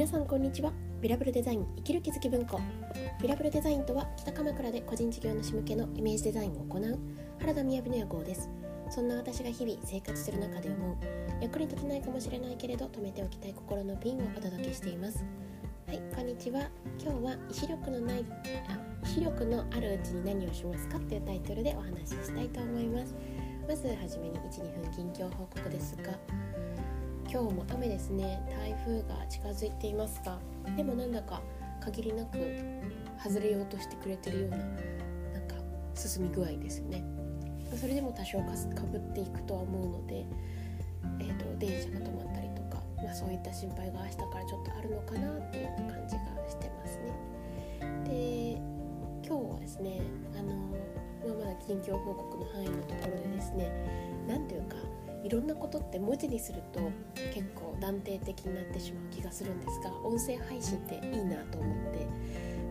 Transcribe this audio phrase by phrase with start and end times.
[0.00, 0.72] 皆さんこんにちは。
[1.02, 2.58] ビラブルデザイン生きる気づき文庫。
[3.20, 6.98] ビラブルデザインとは北鎌倉で個人事業主向けのイメージデザインを行う
[7.38, 8.48] 原田雅の屋号です。
[8.88, 10.96] そんな私が日々生活する中で思う
[11.42, 15.22] 役に立てないかもしれないけれど止めておきたい心のピンをお届けしています。
[15.86, 16.70] はいこんにちは。
[16.98, 18.24] 今日は意志力のない
[18.70, 23.14] あ意志力のあるうちに何をしますかっていうタイトルでお話ししたいと思います。
[23.68, 26.18] まずはじめに12分近況報告ですが
[27.32, 28.42] 今日も雨ですね。
[28.50, 30.36] 台風が近づいていますが
[30.76, 31.40] でもなんだか
[31.80, 32.38] 限りなく
[33.22, 35.54] 外れようとしてくれてるようななんか
[35.94, 37.04] 進み具合ですね。
[37.76, 38.46] それでも多少か
[38.90, 40.26] ぶっていくとは思うので、
[41.20, 48.10] えーと、電車が止まったりとか、まあ、そういった心配が明日からちょっとあるのかなっていう感じがしてますね。
[48.10, 48.60] で
[49.24, 50.00] 今日はですね
[50.36, 50.52] あの、
[51.32, 53.70] ま、まだ近況報告の範囲のところでですね
[54.26, 54.74] 何ていうか
[55.22, 56.80] いろんなことって文字にすると
[57.34, 62.06] 結構断定的になってしまう気がするんですが音声配信っていいなと思って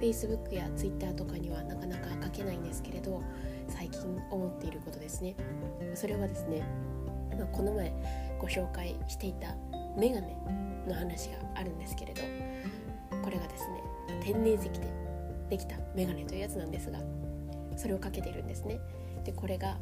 [0.00, 3.22] Facebook や Twitter とかにはなかなか書けないんですけれど
[3.68, 5.34] 最近思っていることですね。
[5.94, 6.62] それはですね
[7.52, 7.92] この前
[8.38, 9.54] ご紹介していた
[9.96, 10.36] メガネ
[10.86, 12.20] の話があるんですけれど
[13.22, 13.82] これがですね
[14.22, 14.92] 天然石で
[15.48, 16.98] できたメガネというやつなんですが
[17.76, 18.78] それをかけてるんですね。
[19.24, 19.78] でこれが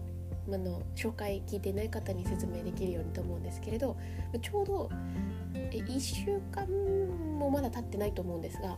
[0.49, 3.97] あの紹介聞いてない方に説明できるようにと思うんですけれど
[4.41, 4.91] ちょうど
[5.71, 6.67] 1週間
[7.39, 8.77] もまだ経ってないと思うんですが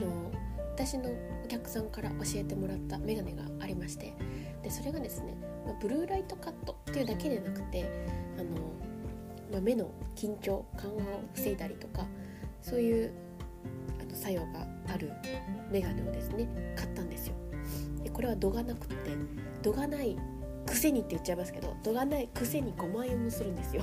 [0.00, 0.30] の
[0.74, 1.10] 私の
[1.44, 4.14] お客さんから教えてもらったメガネがありまして
[4.62, 5.34] でそれがですね
[5.80, 7.90] ブルーライトカットっていうだけでなくて
[8.38, 8.56] あの、
[9.52, 12.06] ま、目の緊張緩和を防いだりとか
[12.60, 13.12] そういう
[14.00, 15.12] あの作用がある
[15.70, 17.34] メガネをですね買ったんですよ。
[18.02, 18.94] でこれは度がなくて
[19.62, 20.16] 度がない
[20.66, 23.82] くせにって言っちゃいますけど度がないくせに5万円もするんですよ。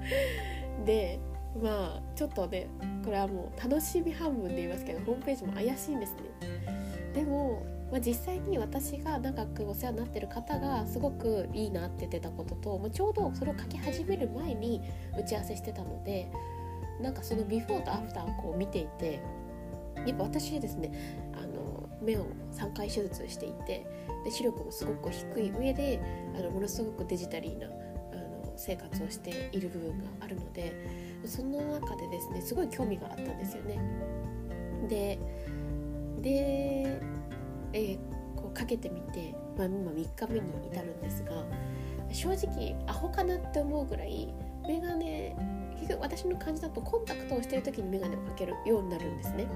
[0.84, 1.20] で
[1.62, 2.68] まあちょっとね
[3.04, 6.20] これはもう楽しみ半分で言いますけどホームページも怪しいんですね。
[7.14, 14.80] でも、まあ、実際に私が長くお世話になってる方がすごくいいなって言ってたことと、まあ、ちょうどそれを書き始める前に
[15.18, 16.30] 打ち合わせしてたので
[17.02, 19.20] なんかそのビフォーとアフターをこう見ていて
[20.06, 20.90] やっぱ私ですね
[22.02, 23.86] 目を3回手術していて
[24.24, 26.00] で視力もすごく低い上で
[26.36, 27.70] あのものすごく digitally なあ
[28.16, 30.72] の生活をしている部分があるので
[31.24, 33.78] その中でですねすごい興味があったんですよね。
[34.88, 35.18] で
[36.20, 37.00] で、
[37.72, 37.98] えー、
[38.36, 41.44] こうかけてみて、まあ、今3日目に至るんですが
[42.12, 44.32] 正直アホかなって思うぐらい
[44.66, 45.34] メガネ
[45.78, 49.46] 結局私の感じだとコンタクトをしてる時にメガネをかけるようになるんですね。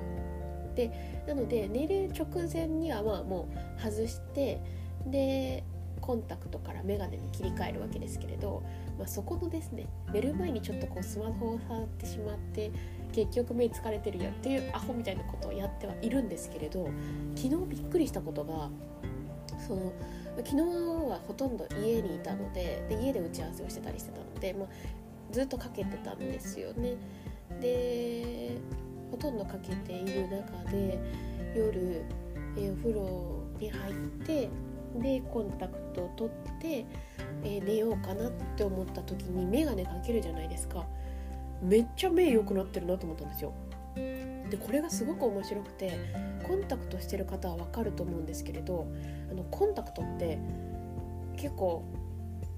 [0.77, 3.49] でなので寝る直前にはまあも
[3.79, 4.61] う外して
[5.07, 5.65] で
[6.01, 8.63] コンタクトから眼鏡に切り替えるわけですけれど、
[8.99, 12.71] まあ、そこのですね寝る前にちょっとこうスマホを触ってしまって
[13.13, 16.89] 結局目疲れてるよっていうアホみたいなことをやってはいるんですけれど
[17.35, 18.69] 昨日びっくりしたことが
[19.67, 19.93] その
[20.37, 24.69] 昨日はほとんど家にいたのでで家で打ち合わせをしてたりしてたので、まあ、
[25.33, 26.97] ずっとかけてたんですよね。
[27.61, 28.59] で
[29.11, 30.99] ほとんどかけている中で
[31.55, 32.03] 夜、
[32.57, 33.95] えー、お風呂に入っ
[34.25, 34.49] て
[34.97, 36.87] でコンタクトを取って、
[37.45, 40.85] えー、寝ようかなって思った時に眼鏡かけるじゃないですか。
[41.63, 43.53] めっちゃ目良くなってるなと思ったんですよ。
[44.51, 45.93] でこれがすごく面白くて
[46.47, 48.87] コンタクトしてる方は分かると思うんですけれど
[49.31, 50.39] あのコンタクトって
[51.37, 51.83] 結構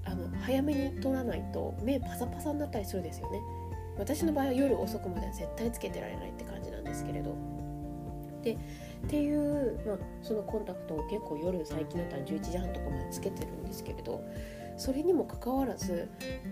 [0.04, 3.41] あの早めに取らないと目パサパサになったりするんですよね。
[3.98, 7.34] 私の場合は夜遅くまでは絶対つけてられないって感じなんですけれど。
[8.42, 8.56] でっ
[9.09, 14.22] ていう、まあ、そのコンタクトを結構夜最近だったら11時半とかまでつけてるんですけれど。
[14.78, 16.09] それにもかかわらず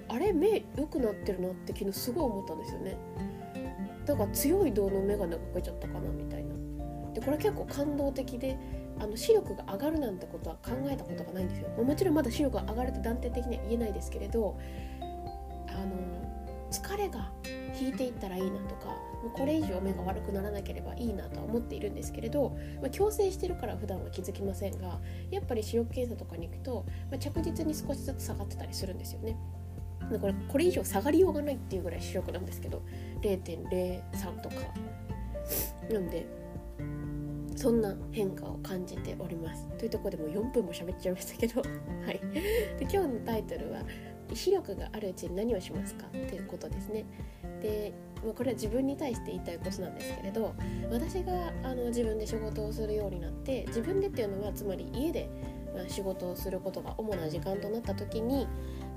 [0.08, 2.98] あれ目良くなってるなって昨日すごい思ったんですよね。
[4.04, 6.54] だから強い銅の眼鏡かけちゃったかなみたいな。
[7.14, 8.58] でこれ結構感動的で
[8.98, 11.68] あの視力が上がるなんてことは考えたことがないんですよ。
[11.84, 14.58] もちろんまだ視力が上がるって断定的には言えないですけれど。
[15.68, 16.25] あの
[16.70, 17.30] 疲れが
[17.78, 24.98] 引いていったらいいなとかもうこれ以上目が悪くならなければいいなとは思っているんですけれど、まあ、矯正してるから普段は気づきませんが
[25.30, 29.36] やっぱり視力検査とかに行くと、まあ、着実に少しずつ下がってたりするんですよね。
[30.10, 32.82] だからこれ以上下がりようがないっていうぐらい視力なんですけど
[33.22, 34.56] 0.03とか。
[35.92, 36.26] なんで
[37.56, 39.66] そんな変化を感じております。
[39.78, 41.62] というとこでもう4分も喋っちゃいましたけど。
[41.62, 41.66] は
[42.12, 42.20] い。
[42.78, 43.80] で今日のタイトルは
[44.34, 47.05] 視力があるうちに何をしますかっていうことですね。
[47.62, 47.93] で
[48.37, 50.55] これは自分に対して言いたいことなんですけれど
[50.90, 55.28] 私があの自分で仕事をするようになって自分でっていうのはつまり家で、
[55.75, 58.49] まあ、仕事をすることが主な時間となった時に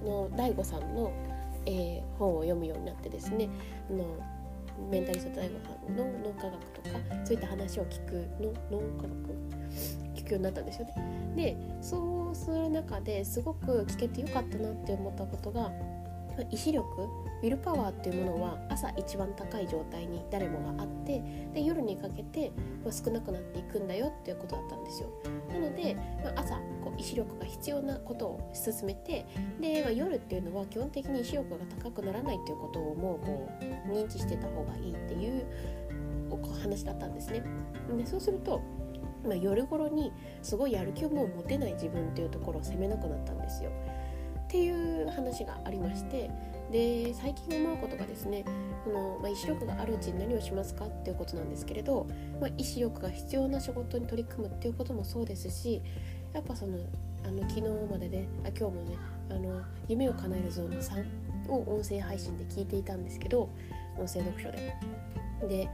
[0.01, 1.11] あの DAIGO さんの、
[1.65, 3.49] えー、本を読むようになってですね
[3.89, 4.05] あの
[4.89, 9.98] メンタリスト大悟さんの脳科学とかそういった話を聞くの脳科学
[10.29, 10.93] くようになったんですよね。
[11.35, 15.71] でそうする中ですごく聞けてよかったなって思ったことが
[16.51, 16.85] 意志力
[17.41, 21.21] ウィルパワーっていうものは朝一番高い状態に誰もがあって
[21.53, 22.51] で夜にかけて、
[22.89, 25.09] 少なくなっていくんだよっていうことだったんですよ
[25.51, 29.25] なので、まあ、朝こう意志力が必要なことを進めて
[29.59, 33.49] で、まあ、夜っていうのは基本的に意志力が高くならないっていうことをもうこ
[33.89, 35.45] う認知してた方がいいっていう
[36.69, 37.43] 話だったんですね
[37.97, 38.61] でそうすると
[39.23, 40.11] まあ、夜頃に
[40.41, 43.71] すごいやる気をもう持てない自分っていうところを責めなくなったんですよ。
[44.49, 46.31] っていう話がありまして
[46.71, 48.43] で最近思うことがですね
[48.83, 52.07] この、まあ、意志力があるうちに何をしますかっていうことなんですけれど、
[52.41, 55.83] まあ、意志力が必要な仕事に取り組むっていうこともそうですし
[56.33, 56.79] やっぱその
[57.23, 57.61] あの昨日
[57.91, 58.97] までねあ今日もね
[59.29, 63.49] あの夢を叶えるゾーンの3を音声配信で聞いていたんですけど
[63.99, 64.75] 音声読書で。
[65.47, 65.69] で、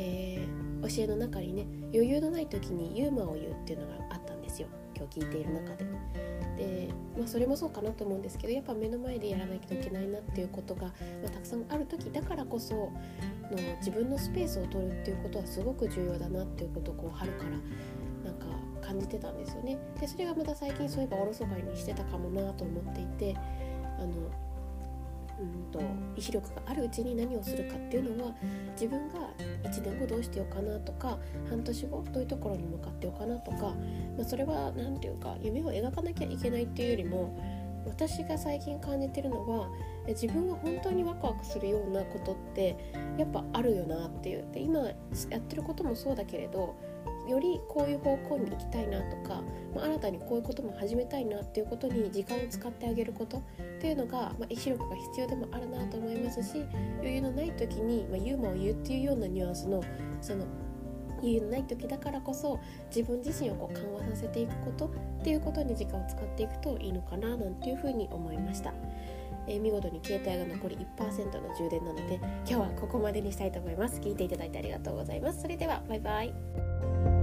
[0.00, 5.84] えー、教えの中にね余裕のない時にユーモアを言うっていうのがあったんですよ今日聞いている中で。
[6.56, 10.92] で、まあ、それもそうかなと思うんですけどやっぱ目の前でやらなきゃいけないなっていうことが、ま
[11.26, 12.92] あ、たくさんある時だからこその
[13.78, 18.46] 自分のスペースを取るっていうことはすごく重要だなっていうことをこう春からなんか
[18.80, 19.78] 感じてたんですよね。
[19.98, 23.34] でそれがまた最近そういえばおろそかにしてたかもなと思っていて
[23.98, 24.30] あの
[25.40, 25.80] うんと
[26.16, 28.34] 意志力があるうちに何をするかっていうのは
[28.72, 29.14] 自分が
[29.64, 33.74] 1年後どうしてようかなとか半年後どういうところに向かってようかなとか、ま
[34.20, 37.38] あ、それは何て言うか夢を描かなきゃいけないっていうよりも
[37.86, 39.68] 私が最近感じてるのは
[40.06, 42.76] 自分が本当にワクワクするようなことって
[43.16, 44.44] やっぱあるよなっていう。
[44.52, 44.94] で今や
[45.38, 46.76] ってることもそうだけれど
[47.28, 49.42] よりこういう方向に行きたいなとか、
[49.74, 53.42] まあ、新たにこういうことも始めたいなっていうことに時間を使ってあげることっ
[53.80, 56.64] ていうのが、まあ、意志力が必要でもあるなと思いますし
[56.98, 59.82] 余裕のない時に、まあ、ユーモアを言うっていうようなニュアンスの
[60.20, 60.44] その
[61.20, 62.58] 余裕のない時だからこそ
[62.94, 64.90] 自分自身をこう緩和させていくことっ
[65.22, 68.72] ていうことに時間を使っていくといいのかななんていうふうに思いました。
[69.46, 74.00] えー、見事に携帯が残り1%の充電なので今日はここまでにしたいと思います。
[74.00, 75.42] 聞いていただいてありがとうございます。
[75.42, 77.19] それではバイバイ。